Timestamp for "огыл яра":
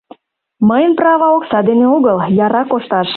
1.95-2.63